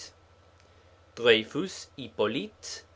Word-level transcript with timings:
DREYFUS, 1.13 1.89
HIPPOLYTE. 1.95 2.81